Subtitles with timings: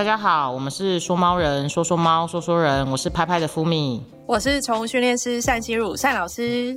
[0.00, 6.74] 大家好，我们是说猫人，说说猫，说说人，我是拍拍的福米，我是宠物训练师单心如单老师。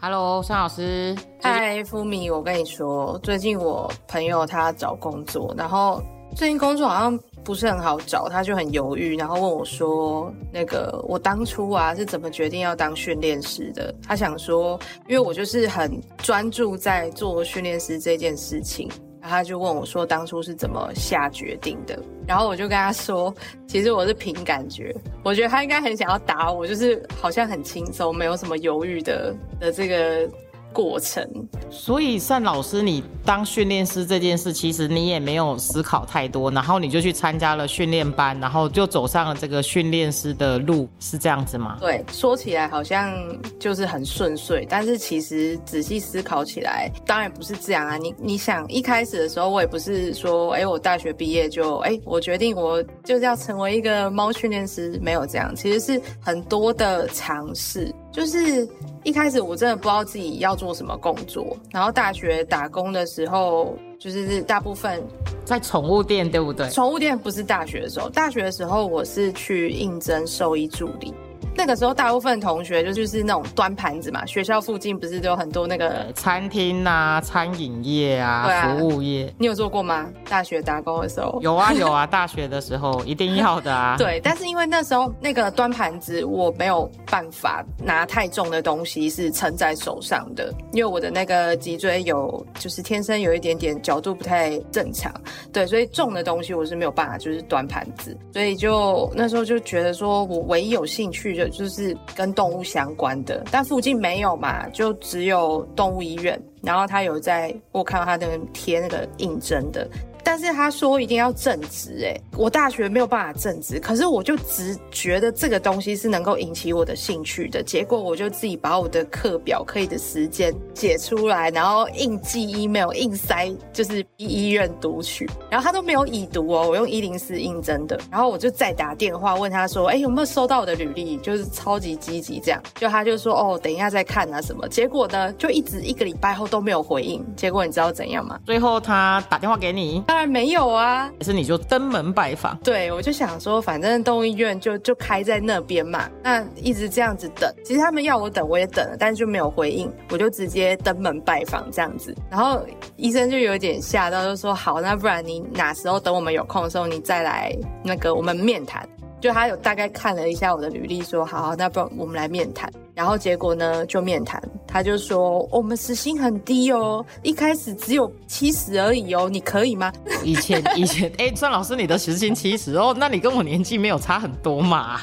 [0.00, 1.16] Hello，单老师。
[1.40, 6.02] 嗨，福米，我跟你说，最近我朋友他找工作，然后
[6.34, 14.76] 最近工作好像不是很好找，他就很犹豫，然后问我说：“那个我当初啊是怎么决定要当训练师的？”他想说，
[15.06, 18.90] 因为我就是很专注在做训练师这件事情。
[19.28, 23.34] 他就问我说：“当初是怎么下决定的？”然后我就跟他说
[23.66, 30.28] ：“其实我是凭感觉，我觉得他应该很想要打我，就是好像很轻松，没有什么犹豫的的这个。”
[30.74, 31.24] 过程，
[31.70, 41.76] 所以单老师，你当训练师这件事，其实你也没有思考太多，然后你就去参加了训练班，然后就走上了这个训练师的路，是这样子吗？
[41.80, 43.14] 对，说起来好像
[43.60, 47.96] 就是很顺遂，但是其实仔细思考起来，当然不是这样啊。
[47.96, 57.94] 你你想一开始的时候，我也不是说，哎，我大学毕业就，哎，我决定我就是要成为一个猫训练师，没有这样，其实是很多的尝试。
[58.14, 58.66] 就是
[59.02, 65.02] 一开始我真的不知道自己要做什么工作，然后大学打工的时候，就是大部分
[65.44, 66.70] 在宠物店，对不对？
[66.70, 71.12] 宠物店不是大学的时候，大学的时候我是去应征兽医助理。
[71.56, 74.26] 那个时候，大部分同学就就是那种端盘子嘛。
[74.26, 79.32] 学校附近不是都有很多那个餐厅啊、餐饮业啊、服务业。
[79.38, 80.10] 你有做过吗？
[80.28, 81.38] 大学打工的时候？
[81.40, 83.96] 有啊有啊， 大学的时候一定要的啊。
[83.98, 95.12] 对，但是因为那时候那个端盘子，我没有办法拿太重的东西是撑在手上的，因为我的那个脊椎有就是天生有一点点角度不太正常。
[95.52, 101.43] 对，所以重的东西我是没有办法就是端盘子，所以就那时候就觉得说我唯一有兴趣就。
[101.50, 106.40] 就是跟动物相关的，但附近没有嘛，就只有动物医院。
[106.62, 109.88] 然后他有在，我看到他那个贴那个应征的。
[110.24, 117.62] 但是他说一定要正职，哎，我大学没有办法正职，可是我就只觉得这个东西是能够引起我的兴趣的。
[117.62, 131.18] 结果我就自己把我的课表可以的时间写出来，然后硬寄 email 硬塞，就是医院读取，然后他都没有已读哦，我用一零四应征的，然后我就再打电话问他说，哎，有没有收到我的履历？
[131.18, 134.66] 就是超级积极这样，就他就说，哦，等一下再看啊什么。
[134.68, 137.24] 结果呢，就一直一个礼拜后都没有回应。
[137.36, 138.40] 结果你知道怎样吗？
[138.46, 140.02] 最后他打电话给你。
[140.14, 142.56] 当然没有啊，可是你就登门拜访。
[142.58, 147.52] 对，我就想说，反正动物医院就就开在那边嘛，那一直这样子等。
[147.64, 152.14] 其实他们要我等，我也等了，但是就没有回应，我就直接登门拜访这样子。
[152.30, 152.64] 然后
[152.94, 158.88] 医生就有点吓到，就说：“好，那不然你哪时候等我们有空的时候，你再来那个我们面谈。”
[159.24, 169.90] 就他有大概看了一下我的履历，说：“好，那不然我们来面谈。”然后结果呢，就面谈，他就说我们时薪很低哦，一开始只有七十而已哦，你可以吗？
[170.22, 175.00] 以前以前，哎，张老师，你的时薪七十哦，那你跟我年纪没有差很多嘛？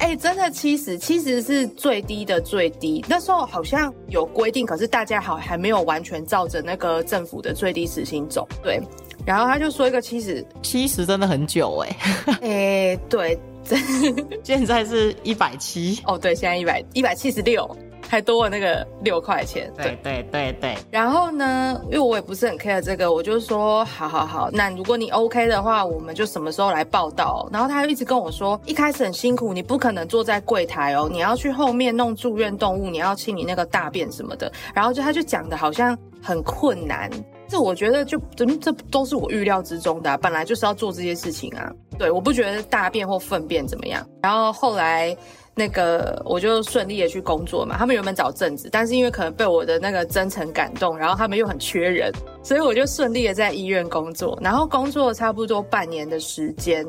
[0.00, 3.04] 哎，真的七十，七十是最低的最低。
[3.08, 8.48] 那时候好像有规定，可是大家好还没有完全照着那个政府的最低时薪走。
[8.64, 8.82] 对，
[9.24, 11.96] 然后他就说一个七十，七十真的很久哎。
[12.42, 13.38] 哎，对。
[14.44, 17.66] 现在是一百七哦，对，现在一百一百七十六，
[18.08, 19.72] 还多了那个六块钱。
[19.76, 20.76] 对对对对。
[20.90, 27.48] 然后呢，因为我也不是很 care 这个，我就说好好好，那如果你 OK 的话，我们就什么时候来报道。
[27.52, 34.50] 然后他就一直跟我说，一开始很辛苦，你不可能坐在柜台哦，你要去后面弄住院动物，你要清理那个大便什么的。
[34.74, 37.10] 然后就他就讲的好像很困难。
[37.46, 41.70] 这我觉得就这这都是我预料之中的，本来就是要做这些事情啊。
[41.98, 44.04] 对，我不觉得大便或粪便怎么样。
[44.22, 45.14] 然后后来
[45.54, 47.76] 那个我就顺利的去工作嘛。
[47.78, 54.38] 他们原本找正职，但是因为可能被我的那个真诚感动，然后他们又很缺人，所以我就顺利的在医院工作。
[54.42, 56.84] 然后工作差不多半年的时间，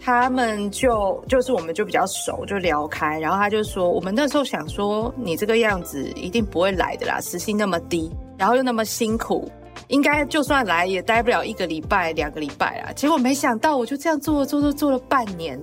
[0.00, 3.18] 他们就就是我们就比较熟，就聊开。
[3.20, 9.50] 然后他就说，我们那时候想说，你这个样子一定不会来的啦，时薪那么低，然后又那么辛苦。
[9.86, 12.92] 应该就算来也待不了一个礼拜、两个礼拜啊！
[12.92, 15.58] 结果没想到，我就这样做做做做了半年。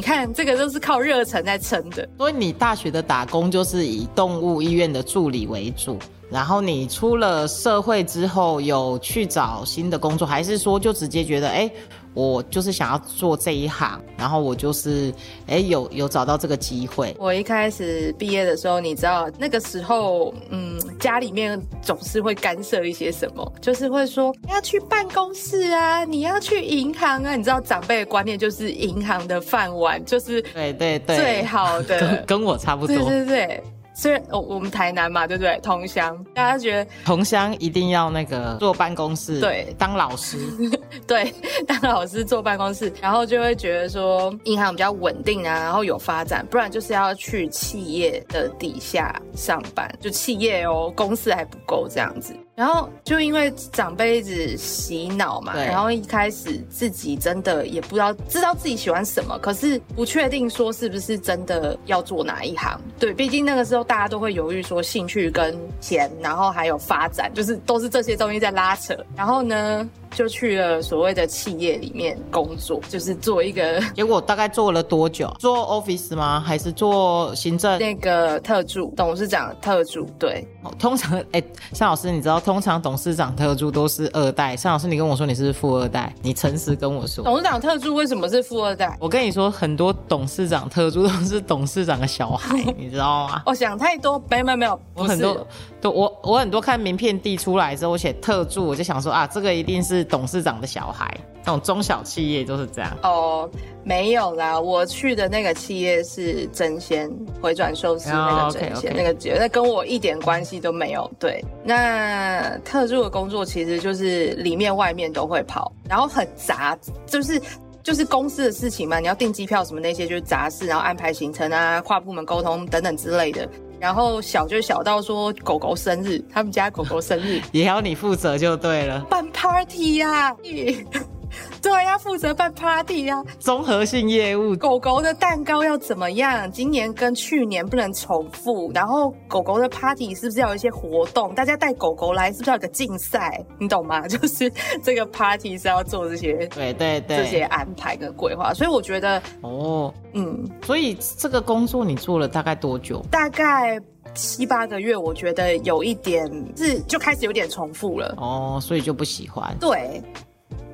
[0.00, 2.08] 你看，这个都是靠热忱在撑的。
[2.16, 5.98] 所以你大学的打工就是以动物医院的助理为主，
[6.30, 11.70] 然后你出了社会之后有去找新的工作，还是说就直接觉得哎？
[12.14, 15.12] 我就是想要做这一行，然后我就是，
[15.46, 17.14] 哎，有有找到这个机会。
[17.18, 27.36] 我一开始毕业的时候，你知道那个时候，嗯，家里面总是会干涉一些什么，就是会说要去办公室啊，你要去银行啊。
[27.36, 32.96] 你知道长辈的观念就是银行的饭碗就是对对对最好的， 跟跟我差不多。
[32.96, 33.62] 对对对。
[34.00, 35.60] 虽然我我们台南嘛，对不对？
[35.62, 40.38] 同乡，大家觉得同乡一定要那个坐办公室，对，当老师，
[41.06, 41.30] 对，
[41.66, 52.34] 当老师坐办公室，然后就会觉得说银行比较稳定啊，然后有发展，不然就是要去企业的底下上班，就企业哦，公司还不够这样子。
[52.60, 62.78] 然后就因为长辈一直洗脑嘛，然后一开始自己真的也不知道知道自己喜欢什么，可是不确定说是不是真的要做哪一行。
[62.98, 68.94] 对，毕竟那个时候大家都会犹豫说兴趣跟钱，然后还有发展，就是都是这些东西在拉扯。
[69.16, 75.28] 然后呢，就去了所谓的企业里面工作，就是做一个 结果大概做了多久？
[75.38, 76.40] 做 office 吗？
[76.40, 77.78] 还是做行政？
[77.78, 81.42] 那个特助董事长特助，对，哦通常， 哎，
[81.72, 84.56] 尚老师，你知道通常董事长特助都是二代。
[84.56, 87.24] 尚老师，你跟我说你是富二代，你诚实跟我说。
[87.24, 88.96] 董事长特助为什么是富二代？
[89.00, 93.42] 我跟你说，很多董事长特助都是董事长的小孩， 你知道吗？
[93.46, 95.46] 我，想太多，没有没有，我很多，
[95.80, 101.16] 都我我很多看名片递出来之后，我写特助，我就想说啊，这个一定是董事长的小孩。
[101.42, 102.94] 那种中小企业都是这样。
[103.02, 103.48] 哦，
[103.82, 107.10] 没有啦，我去的那个企业是真鲜
[107.40, 111.10] 回转寿司那个真鲜、哦，OK，OK 那个节，那跟我一点关系都没有。
[111.18, 117.40] 对，那特助的工作其实就是里面外面都会跑，然后很杂，就是。
[117.82, 123.48] 就是公司的事情嘛，你要订机票什么那些就是杂事，然后安排行程啊、跨部门沟通等等之类的。
[123.80, 127.40] 然后小就小到说狗狗生日，他们家狗狗生日。
[127.50, 130.36] 也要你负责就对了，办 party 呀、
[131.62, 134.56] 对，要负责办 party 呀、综合性业务。
[134.56, 136.50] 狗狗的蛋糕要怎么样？
[136.50, 138.70] 今年跟去年不能重复。
[138.72, 141.34] 然后狗狗的 party 是不是要有一些活动？
[141.34, 143.42] 大家带狗狗来，是不是要有个竞赛？
[143.58, 144.00] 你懂吗？
[144.08, 144.50] 就是
[144.82, 148.52] 这个 party 是要做这些 对对对这些，安排跟规划。
[148.54, 153.00] 所以我觉得，哦，嗯，所以这个工作你做了大概多久？
[153.10, 153.78] 大概
[154.14, 158.14] 七八个月，我觉得有一点是就开始有点重复了。
[158.18, 159.56] 哦，所以就不喜欢。
[159.60, 160.02] 对，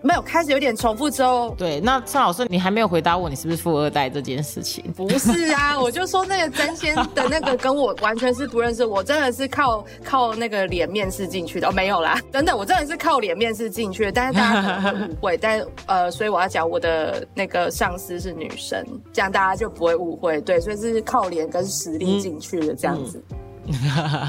[0.07, 4.85] 没有开始有点重复之后，对，那尚老师，你还没有回答我你是不是富二代这件事情。
[4.93, 23.21] 不是啊， 我就说那个真仙的那个跟我完全是不认识，我真的是靠靠那个脸面试进去的，哦，没有啦，等等，我真的是靠脸面试进去的，但是大家可能会误会，但呃，所以我要讲我的那个上司是女生，这样大家就不会误会，对，所以是靠脸跟实力进去的这样子。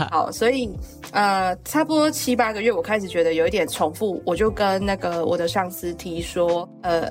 [0.10, 0.70] 好，所以
[1.12, 7.10] 呃，差不多七八个月，我开始觉得有一点重复，我就跟那个我的上司提说，呃，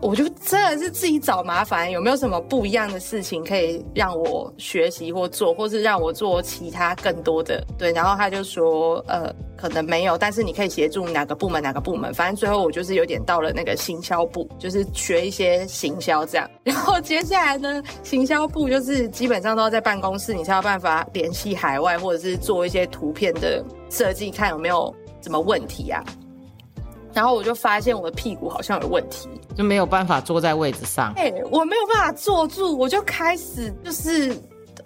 [0.00, 7.64] 我就真的是自己找麻烦，有没有什么不一样的事情可以让我学习或做，或是让我做其他更多的？
[7.76, 16.48] 对，然后他就说，呃，可能没有，但是你可以协助哪个部门哪个部门，反正最后我就是有点到了那个行销部，就是学一些行销这样。
[16.62, 26.04] 然后接下来呢，行销部就是基本上都要在办公室，你才有办法联系海外，或者是做一些图片的设计，看有没有什么问题啊。
[27.12, 31.12] 然后我就发现我的屁股好像有问题，就没有办法坐在位置上。
[31.16, 34.32] 哎、我没有办法坐住，我就开始就是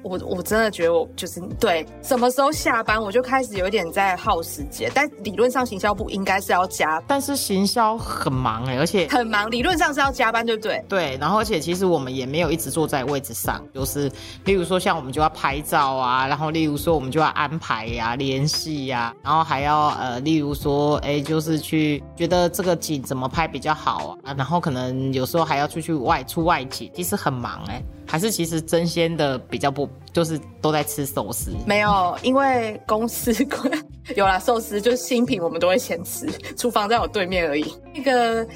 [0.02, 4.90] 我我真的觉得我就是对什么时候下班，我就开始有点在耗时间。
[4.94, 10.84] 但理论上行销部应该是要加，但是行销很忙哎、而且很忙，理论上是要加班，对不对？
[10.88, 14.10] 对，然后而且其实我们也没有一直坐在位置上，就是
[14.44, 33.35] 例如说像我们就要拍照啊，然后例如说我们就要安排呀、联系呀、然后还要呃，例如说哎，就是去觉得这个景怎么拍比较好啊，然后可能有时候还要出去外出外景，其实很忙哎、还是其实真鲜的比较不就是都在吃寿司，没有，因为公司
[34.15, 37.75] 有啦，寿司就是新品，我们都会先吃，厨房在我对面而已。
[37.94, 38.47] 那个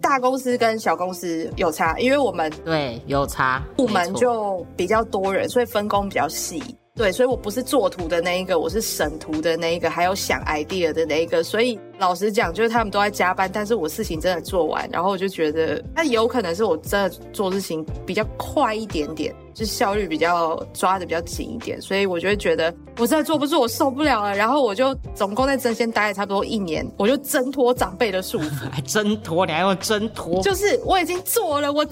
[0.00, 6.62] 大公司跟小公司有差，因为我们对，有差，部门就比较多人，所以分工比较细。
[7.02, 11.42] 对，所以我不是做图的那一个，我是审图的那一个，还有想 idea 的那一个。
[11.42, 24.36] 所以老实讲，就是他们都在加班，但是我事情真的做完，然后我就觉得，那有可能是我真的做事情比较快一点点，就是效率比较抓的比较紧一点，所以我就会觉得我真的做不住，我受不了了。
[24.36, 28.70] 然后我就总共在真仙待了差不多一年，我就挣脱长辈的束缚。
[28.70, 30.40] 还挣脱，你还用挣脱？
[30.40, 31.84] 就是我已经做了，我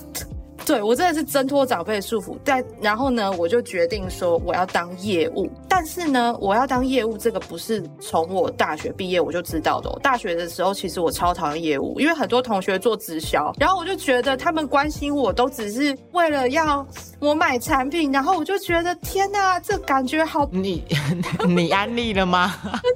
[0.65, 2.37] 对我真的是挣脱长辈的束缚。
[2.45, 5.51] 但然后呢，我就决定说我要当业务。
[5.69, 9.99] 但是呢，我要当业务这个不是从我大学毕业我就知道的、哦。
[10.03, 16.87] 大学的时候，其实我超讨厌业务，因为很多同学做直销，然后我就觉得他们关心我都只是为了要
[17.19, 20.85] 我买产品，然后我就觉得天哪，这感觉好你
[21.49, 22.55] 你安利了吗？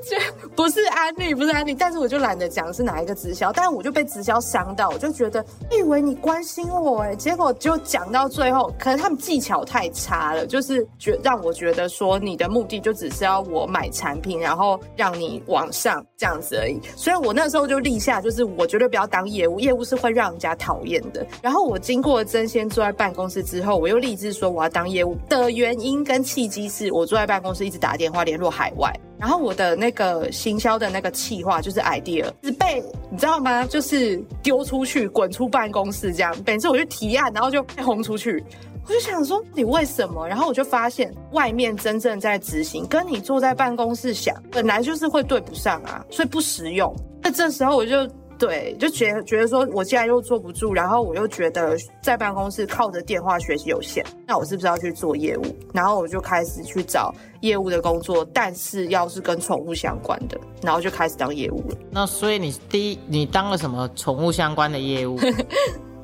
[0.56, 16.80] 不是安利，不是安利，但是我就懒得讲是哪一个直销，但是我就被直销伤到，我就觉得，以为你关心我哎，结果就讲到最后，可能他们技巧太差了，就是觉让我觉得说你的目的就只是要我买产品，然后让你往上这样子而已。
[16.96, 21.26] 所以我那时候就立下，就是我绝对不要当业务，业务是会让人家讨厌的。
[21.42, 25.50] 然后我经过争先坐在办公室之后，我又立志说我要当业务的。
[25.50, 28.92] 原因跟契机是我坐在办公室一直打电话联络海外。
[29.18, 33.64] 然后我的那个行销的那个企划就是 idea，是被你知道吗？
[33.66, 36.34] 就是丢出去，滚出办公室这样。
[36.44, 38.42] 每次我去提案，然后就被轰出去。
[38.86, 40.28] 我就想说，你为什么？
[40.28, 46.94] 然后我就发现，外面真正在执行，跟你坐在办公室想，本来就是会对不上啊，所以不实用。
[47.22, 48.08] 那这时候我就。
[48.38, 55.44] 对，就觉得觉得说，我既然又坐不住，然后我又觉得在办公室靠着电话学习有限，那我是不是要去做业务？
[55.72, 61.76] 然后我就开始去找业务的工作，但是要是跟宠物相关的，然后就开始当业务了。
[61.90, 65.18] 那所以你第一，你当了什么宠物相关的业务？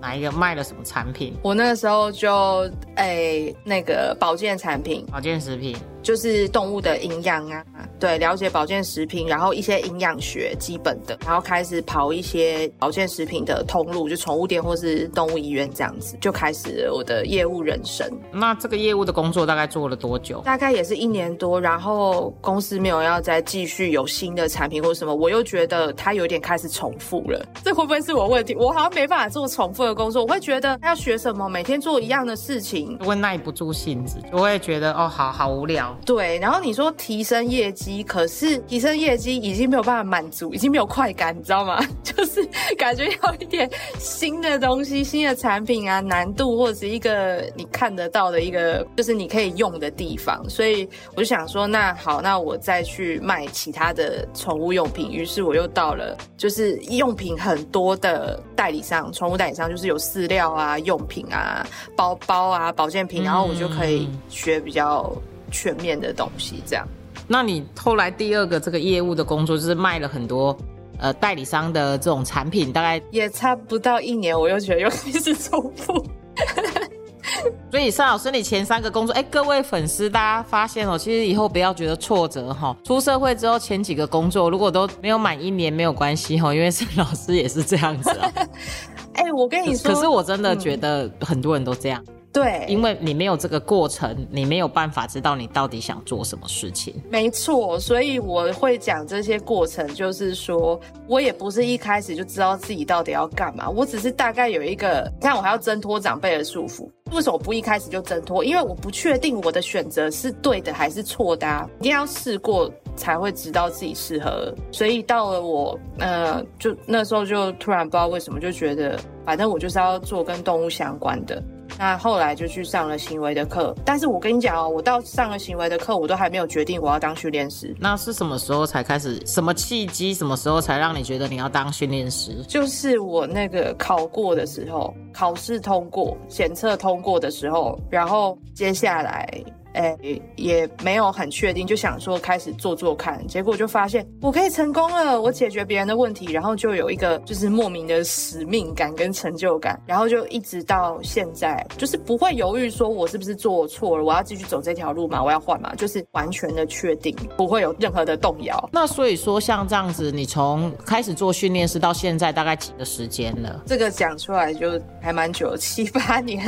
[0.01, 1.35] 哪一个卖了什么产品？
[1.43, 5.77] 我那个时候就诶，那个保健产品，保健食品。
[6.03, 7.65] 就是动物的营养啊，
[7.99, 18.11] 对，了解保健食品，然后一些营养学基本的，然后开始跑一些保健食品的通路，就宠物店或是动物医院这样子，就开始了我的业务人生。
[18.33, 20.41] 那这个业务的工作大概做了多久？
[20.45, 28.55] 大概也是一年多，然后公司没有要再继续有新的产品或什么，我又觉得它有点开始重复了，这会不会是我问题？
[28.55, 35.90] 我好像没办法做重复的工作，我会觉得要学什么，每天做一样的事情，会耐不住性子，我会觉得哦，好好无聊。
[36.05, 41.81] 对，然后你说提升业绩，可是提升业绩已经没有办法满足，已经没有快感，你知道吗？
[42.03, 42.43] 就是
[42.77, 50.45] 感觉要一点新的东西、新的产品啊，难度或者是一个你看得到的一个，就是你可以用的地方。
[50.49, 55.11] 所以我就想说，那好，那我再去卖其他的宠物用品。
[55.13, 61.67] 于是我又到了就是用品很多的代理商，宠物代理商就是有饲料啊、用品啊、
[61.97, 65.11] 包包啊、保健品，然后我就可以学比较。
[65.51, 66.87] 全面的东西，这样。
[67.27, 70.57] 那你后来第二个这个业务的工作，就是卖了很多
[70.99, 76.05] 呃代理商的这种产品，大概也差不到一年，我又觉得又开始重复。
[77.71, 82.77] 所以尚老师，你前三个工作，哎，各位粉丝，大家发现哦，其实以后不要觉得挫折哈。
[82.83, 88.33] 出社会之后，前几个工作如果都没有满一年，没有关系哈，因为尚老师也是这样子啊。
[89.15, 92.05] 哎，我跟你说，可是我真的觉得很多人都这样。
[92.33, 96.95] 对，因为你没有这个过程，你没有办法知道你到底想做什么事情。
[97.11, 106.89] 没错，所以我会讲这些过程，就是说我也不是一开始就知道自己到底要干嘛，我只是大概有一个，看我还要挣脱长辈的束缚。
[107.11, 108.45] 为什么不一开始就挣脱？
[108.45, 114.55] 因为我不确定我的选择是对的还是错的，一定要试过才会知道自己适合。
[114.71, 118.97] 所以到了我，呃，就那时候就突然不知道为什么就觉得，
[119.27, 121.43] 反正我就是要做跟动物相关的。
[121.81, 127.75] 那后来就去上了行为的课，但是我跟你讲哦，我到上了行为的课，我都还没有决定我要当训练师。
[127.81, 129.19] 那是什么时候才开始？
[129.25, 130.13] 什么契机？
[130.13, 132.45] 什么时候才让你觉得你要当训练师？
[132.47, 139.43] 就是我那个考过的时候，考试通过，检测通过的时候，然后接下来。
[139.75, 139.97] 哎，
[140.37, 158.69] 也没有很确定，就想说开始做做看，结果就发现我可以成功了，我解决别人的问题，然后就有一个就是莫名的使命感跟成就感，然后就一直到现在，就是不会犹豫说我是不是做错了，我要继续走这条路嘛，我要换嘛，就是完全的确定，不会有任何的动摇。
[158.73, 163.63] 那所以说像这样子，你从开始做训练师到现在大概几个时间了？
[163.67, 166.45] 这个讲出来就还蛮久，七八年。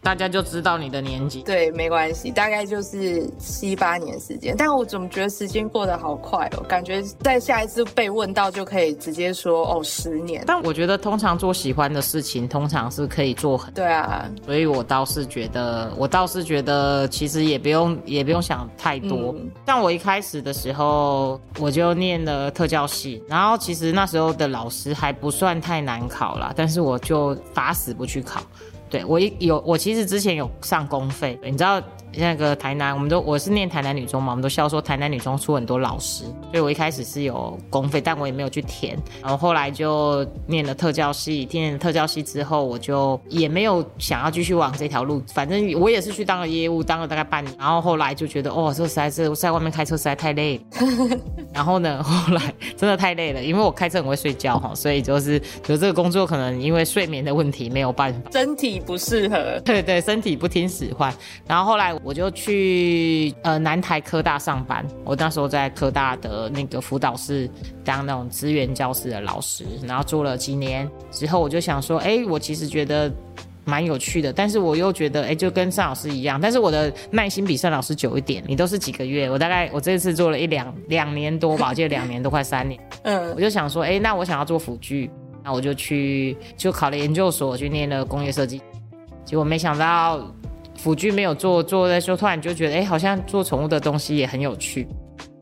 [0.00, 4.54] 大家就知道你的年纪，对，没关系，大概就是七八年时间。
[4.56, 6.62] 但我怎么觉得时间过得好快哦？
[6.68, 10.42] 感觉在下一次被问到就可以直接说哦，十年。
[10.46, 14.30] 但我觉得通常做喜欢的事情，通常是可以做很对啊。
[14.46, 19.34] 所以我倒是觉得，我倒是觉得其实也不用也不用想太多。
[19.66, 28.40] 像我一开始的时候，我就念了特教系，然后其实那时候的老师还不算太难考啦，但是我就打死不去考。
[28.90, 31.82] 对我一有，我其实之前有上公费，你知道。
[32.14, 38.98] 那个台南，我们都我是念台南女中嘛，我们都笑说台南女中出很多老师，所以我一开始是有公费，但我也没有去填。
[39.20, 45.22] 然后后来就念了特教系，念了特教系之后，我就也没有想要继续往这条路。
[45.32, 47.54] 反正我也是去当了业务，当了大概半年。
[47.58, 50.60] 然后后来就觉得，哦，这实在是在外面开车实在太累。
[51.52, 52.42] 然后呢，后来
[52.76, 59.60] 真的太累了，因为我开车很会睡觉哈，所以就是觉得这个工作可能因为睡眠的问题没有办法，身体不适合。
[59.64, 61.12] 对对，身体不听使唤。
[61.46, 61.97] 然后后来。
[62.02, 67.48] 我就去呃南台科大上班，我那时候在科大的那个辅导室
[67.84, 73.12] 当那种资源教师的老师，然后做了几年之后，我就想说，哎，我其实觉得
[73.64, 78.42] 蛮有趣的，但是我又觉得，哎，就跟尚老师一样，但是我的耐心比尚老师久一点。
[78.46, 82.80] 你都是几个月，我大概我这次做了一两两年多吧，我记得两年多快三年。
[83.02, 85.10] 嗯，我就想说，哎，那我想要做辅具，
[85.44, 88.62] 那我就去就考了研究所，去念了工业设计。
[89.24, 90.26] 结果没想到
[90.78, 94.88] 辅具没有做，做的时候突然就觉得，哎，好像做宠物的东西也很有趣。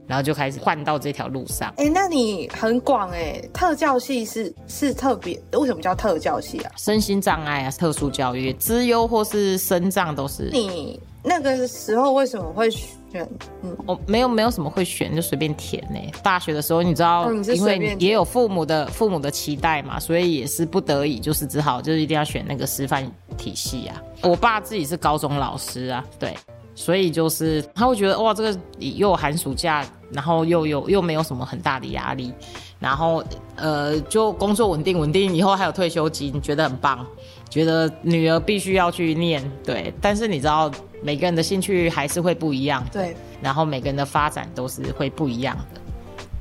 [0.08, 1.74] 然后就开始换到这条路上。
[1.78, 6.70] 哎，那你很广哎，特教系是是特别，为什么叫特教系啊？
[6.76, 10.48] 身心障碍啊，特殊教育，资优或是身障都是。
[10.52, 12.70] 你那个时候为什么会
[13.16, 13.28] 选？
[13.62, 15.98] 嗯，我没有没有什么会选，就随便填呢。
[16.22, 24.02] 大学的时候你知道，因为也有父母的父母的期待嘛，所以也是不得已，就是只好就是一定要选那个师范体系啊。
[24.22, 26.34] 我爸自己是高中老师啊，对。
[26.78, 32.30] 所以就是他会觉得哇，这个又有寒暑假，然后又有又没有什么很大的压力，
[32.78, 37.06] 然后呃就工作稳定稳定，以后还有退休金，觉得很棒，
[37.48, 39.90] 觉得女儿必须要去念，对。
[40.02, 40.70] 但是你知道
[41.06, 43.14] 每个人的兴趣还是会不一样，对。
[43.40, 45.80] 然后每个人的发展都是会不一样的，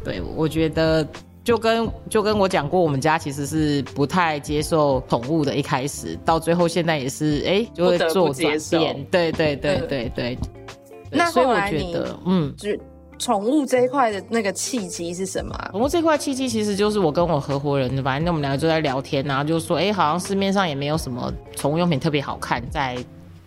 [0.04, 0.22] 对。
[0.36, 1.08] 我觉得。
[1.46, 10.38] 就跟就跟我讲过，我们家其实是不太接受宠物的，一开始到最后现在也是，哎，就会做转变，对对对对对。
[11.12, 12.72] 那所以我觉得，嗯，就
[13.20, 15.56] 宠物这一块的那个契机是什么？
[15.72, 22.98] 宠物这块契机其实就是我跟我合伙人，反正我们两个就在聊天然后就说，哎，好像市面上也没有什么宠物用品特别好看，在。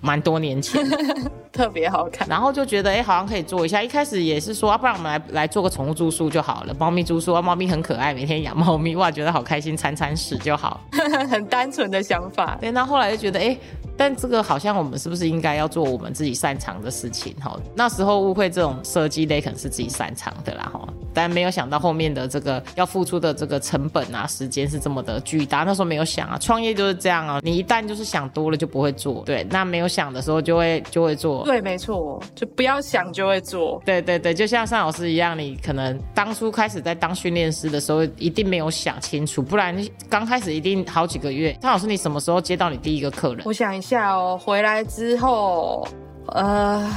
[0.01, 0.85] 蛮多年前，
[1.59, 3.83] 特别好看，然后就觉得哎，好像可以做一下。
[3.83, 6.75] 一开始也是说，啊，不然我们来来做个宠物住宿就好了。
[6.79, 10.81] 猫咪住宿啊，猫咪很可爱，每天养猫咪，哇，觉得好开心，铲铲屎就好。
[11.29, 12.57] 很单纯的想法。
[12.61, 13.59] 对，那后来就觉得哎。
[14.01, 17.35] 但这个好像我们是不是应该要做我们自己擅长的事情？
[17.41, 20.89] 哈，那时候误会这种设计类可能是自己擅长的啦，哈。
[21.13, 25.65] 但没有想到后面的这个要付出的这个成本啊，时间是这么的巨大。
[25.65, 29.25] 那时候没有想啊，创业就是这样啊，你一旦就是想多了就不会做。
[29.27, 31.43] 对，那没有想的时候就会就会做。
[31.49, 33.81] 对，没错，就不要想就会做。
[33.87, 39.75] 对对对，就像尚老师一样，你可能当初开始在当训练师的时候，一定没有想清楚，不然
[40.11, 41.57] 刚开始一定好几个月。
[41.63, 43.43] 尚老师，你什么时候接到你第一个客人？
[43.47, 44.85] 我想一下哦，回来。
[44.85, 45.87] 之后，
[46.29, 46.91] 呃，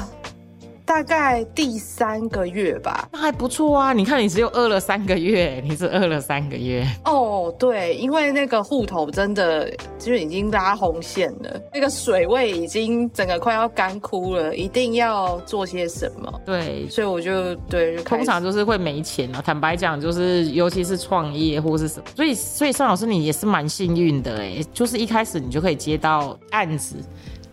[0.91, 3.93] 大概第三个月吧，那还不错啊。
[3.93, 7.49] 你看，你只有饿了三个月，你是饿了三个月哦。
[7.57, 16.41] 对，因为那个户头真的就是已经拉红线了，那个水位已经整个快要干枯了，一定要做些什么。
[16.45, 19.41] 对，所以我就对，通常就是会没钱啊。
[19.41, 26.97] 坦白讲，就是尤其是创业或是什么，所以所以尚老师你也是蛮幸运的哎，就是一开始你就可以接到案子。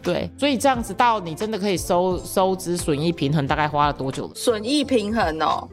[0.08, 4.30] 对，所以这样子到你真的可以收收支损益平衡，大概花了多久？
[4.34, 5.68] 损益平衡哦，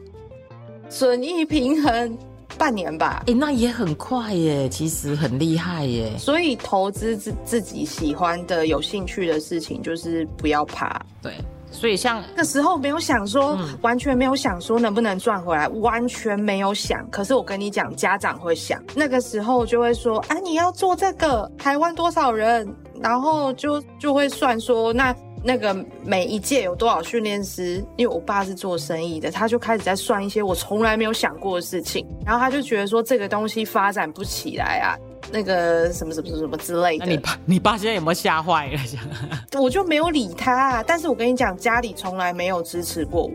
[0.90, 2.18] 损益平衡
[2.58, 3.24] 半年吧。
[3.28, 6.12] 哎，那也很快耶，其实很厉害耶。
[6.18, 11.00] 所以投资自自己喜欢的、有兴趣的事情，就是不要怕。
[11.22, 11.32] 对，
[11.70, 17.08] 所以像那时候没有想说，完全没有想说能不能赚回来，完全没有想。
[17.10, 22.70] 可是我跟你讲，家长会想，那个时候就会说，啊，你要做这个，台湾多少人？
[23.06, 25.14] 然后就就会算说，那
[25.44, 25.72] 那个
[26.04, 27.76] 每一届有多少训练师？
[27.96, 32.04] 因为我爸是做生意的，他就开始在算一些我从来没有想过的事情。
[32.24, 34.98] 然后他就觉得说，这个东西发展不起来啊，
[35.30, 37.06] 那个什么什么什么之类的。
[37.06, 38.80] 那你爸你爸现在有没有吓坏了？
[39.62, 40.52] 我就没有理他。
[40.52, 43.32] 啊但是我跟你讲，家里从来没有支持过我，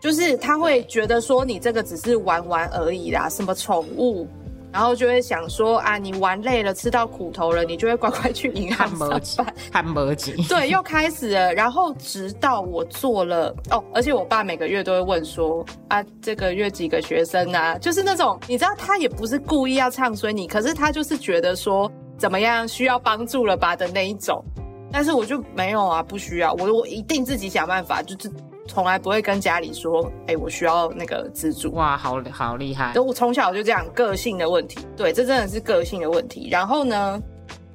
[0.00, 4.26] 就是他会觉得说，你这个只是玩玩而已啦，什么宠物。
[4.72, 9.54] 然后就会想说啊，你玩累了，吃到苦头了，你就会乖乖去银行上班。
[9.72, 11.54] 看摩羯， 对，又开始了。
[11.54, 17.78] 然后直到我做了哦，而且我爸每个月都会问说啊，这个月几个学生啊？
[17.78, 24.44] 就是那种你知道，他也不是故意要唱衰你，可是他就是觉得说怎么样需要帮助了吧的那一种。
[24.92, 28.30] 但是我就没有啊，不需要，我我一定自己想办法，就是。
[28.66, 31.72] 从来不会跟家里说，哎，我需要那个资助。
[31.72, 32.92] 哇，好好厉害！
[32.98, 34.86] 我从小就这样，个性的问题。
[34.96, 36.48] 对，这真的是个性的问题。
[36.50, 37.20] 然后呢，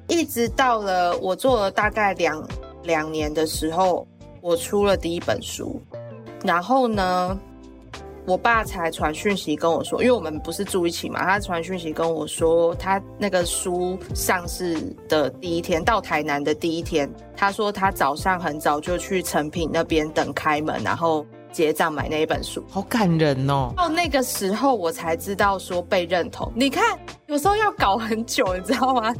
[0.08, 2.46] 一直到了我做了大概两
[2.82, 4.06] 两年的时候，
[4.40, 5.80] 我出了第一本书。
[6.44, 7.38] 然后呢？
[8.24, 23.72] 我爸才传讯息跟我说，因为我们不是住一起嘛，他传讯息跟我说，他那个书上市的第一天到台南的第一天，他说他早上很早就去成品那边等开门，然后结账买那一本书，好感人哦。
[23.76, 26.50] 到那个时候我才知道说被认同。
[26.54, 29.12] 你看，有时候要搞很久，你知道吗？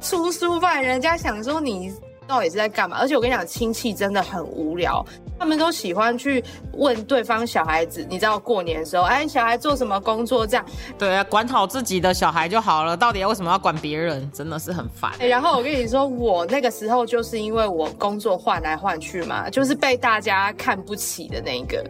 [0.00, 1.92] 出书吧，人家想说你
[2.26, 2.98] 到底是在干嘛？
[3.00, 5.04] 而且我跟你讲，亲戚真的很无聊。
[5.38, 6.42] 他们都喜欢去
[6.72, 10.64] 问对方小孩子，你知道过年的时候，哎，小孩做什么工作这样？
[10.98, 14.30] 对啊，管好自己的小孩就好了，到底为什么要管别人？
[14.32, 15.12] 真的是很烦。
[15.18, 21.84] 然后我跟你说，我那个时候就是因为我工作换来换去嘛，就是被大家看不起的那一个，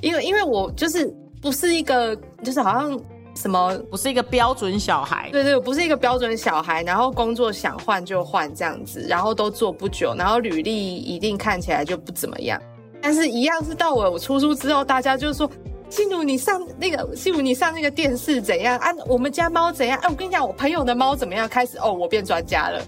[0.00, 2.98] 因为因为我就是不是一个，就是好像。
[3.36, 5.30] 什么不是一个标准小孩？
[5.30, 12.60] 对对，不是一个标准小孩，然后工作想换就换这样子，然后都做不久，然后履历一定看起来就不怎么样。
[13.00, 15.50] 但是一样是到我我出书之后，大家就说
[15.88, 18.90] ：“心如你上那个，心如你上那个电视怎样啊？
[19.06, 19.98] 我们家猫怎样？
[20.02, 21.48] 哎，我跟你讲，我朋友的猫怎么样？
[21.48, 22.82] 开始哦，我变专家了。”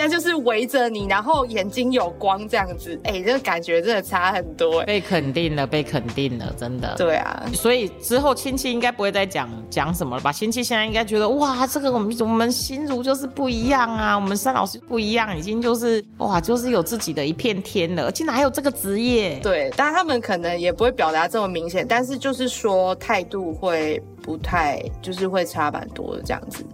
[0.00, 6.94] 那就是围着你，然后眼睛有光这样子，哎，这个感觉真的差很多，被肯定了，被肯定了，真的。
[6.96, 10.30] 对啊，所以之后亲戚应该不会再讲讲什么了吧？
[10.30, 19.40] 亲戚现在应该觉得，哇，这个我们我们心如就是不一样啊，我们三老师不一样，已经就是哇，就是有自己的一片天了，竟然还有这个职业。
[19.40, 26.64] 对，但他们可能也不会表达这么明显，但是就是说态度会不太，就是会差蛮多的这样子。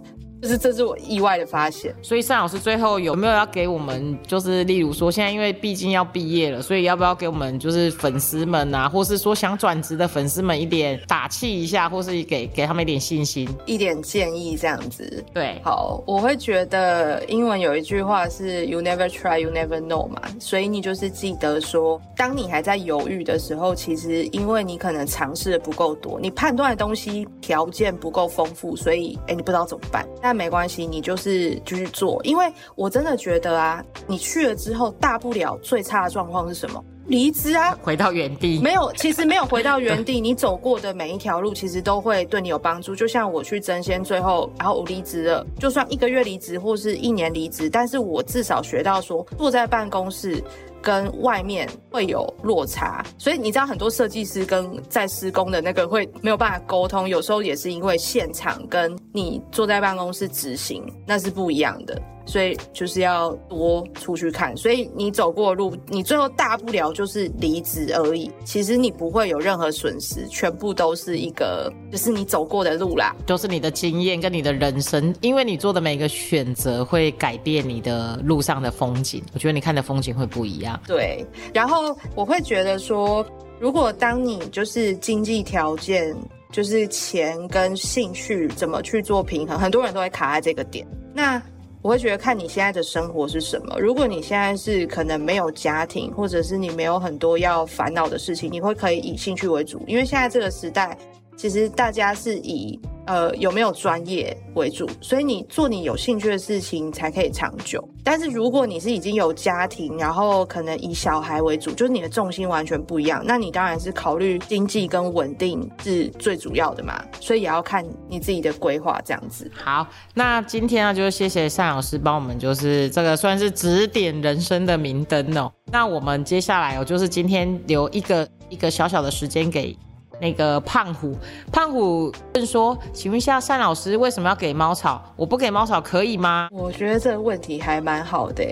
[0.45, 15.25] 就是这是我意外的发现，所以单老师最后有没有要给我们，就是例如说现在因为毕竟要毕业了，所以要不要给我们就是粉丝们啊，或是说想转职的粉丝们一点打气一下，或是给给他们一点信心，一点建议这样子。
[15.33, 30.05] 对，好，我会觉得英文有一句话是 “You never try, you never know” 嘛，所以你就是记得说，当你还在犹豫的时候，其实因为你可能尝试的不够多，你判断的东西条件不够丰富，所以哎，你不知道怎么办。
[30.35, 36.83] 但没关系，你就是继续做，因为我真的觉得啊，你去了之后，大不了最差的状况是什么？
[37.07, 38.59] 离职啊，回到原地。
[38.59, 42.93] 没有，其实没有回到原地， 你走过的每一条路，其实都会对你有帮助。
[42.93, 50.43] 就像我去争先，最后然后我离职了，就算一个月离职或是一年离职，但是我至少学到说，坐在办公室。
[50.85, 61.99] 跟外面会有落差，所以你知道很多设计师跟在施工的那个会没有办法沟通，有时候也是因为现场跟你坐在办公室执行那是不一样的。
[62.25, 68.31] 所以就是要多出去看，所以你走过的路，你最后大不了就是离职而已。
[68.43, 79.23] 其实你不会有任何损失，全部都是一个，就是你走过的路啦，就是你的经验跟你的人生，因为你做的每个选择会改变你的路上的风景。
[79.33, 80.79] 我觉得你看的风景会不一样。
[80.87, 83.25] 对，然后我会觉得说，
[83.59, 86.15] 如果当你就是经济条件，
[86.51, 90.87] 就是钱跟兴趣怎么去做平衡，很多人都会卡在这个点。
[91.13, 91.41] 那
[91.85, 93.77] 我会觉得看你现在的生活是什么。
[93.79, 100.97] 如果你现在是可能没有家庭，或者是你没有很多要烦恼的事情，你会可以以兴趣为主，因为现在这个时代，
[101.35, 102.79] 其实大家是以。
[103.07, 104.89] 呃，有没有专业为主？
[104.99, 107.87] 所以你做你有兴趣的事情才可以长久。
[108.03, 116.99] 但是如果你是已经有家庭，然后可能以小孩为主，就是你的重心完全不一样，那你当然是考虑经济跟稳定是最主要的嘛。
[117.19, 119.51] 所以也要看你自己的规划这样子。
[119.53, 125.53] 好，那今天呢，就谢谢单老师帮我们，就是这个算是指点人生的明灯哦。
[125.71, 129.77] 那我们接下来哦，就是今天留一个一个小小的时间给。
[130.19, 131.15] 那个胖虎，
[131.51, 135.01] 胖虎问说：“请问一下，单老师为什么要给猫草？
[135.15, 138.43] 我不给猫草可以吗？”我觉得这个问题还蛮好的。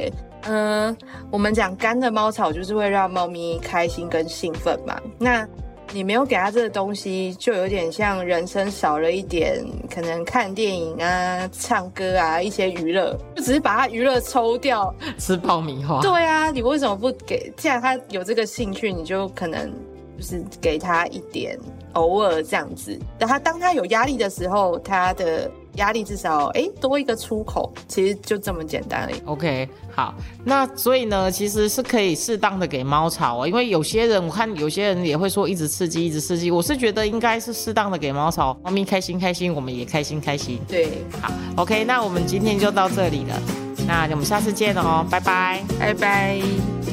[0.44, 0.96] 嗯，
[1.32, 5.00] 我们讲干的猫草就是会让猫咪开心跟兴奋嘛。
[5.18, 5.48] 那
[5.94, 16.02] 你没有给它这个东西，就有点像人生少了一点，可能看电影啊、唱歌啊一些娱乐，就只是把它娱乐抽掉， 吃爆米花。
[16.02, 17.54] 对啊，你为什么不给？
[17.56, 19.72] 既然它有这个兴趣，你就可能。
[20.24, 21.60] 就是给他一点，
[21.94, 22.98] 偶尔这样子。
[23.20, 29.16] 然后当他有压力的时候，他的压力至少哎多一个出口，其实就这么简单而已。
[29.26, 36.50] OK，好，那所以呢，其实是可以适当的给猫草哦，因为有些人我看有些人也会说一直刺激，一直刺激。
[36.50, 40.62] 我是觉得应该是适当的给猫草，猫咪开心开心，我们也开心开心。
[40.70, 40.88] 对，
[41.22, 43.42] 好，OK，那我们今天就到这里了，
[43.86, 46.93] 那我们下次见了哦，拜拜，拜拜。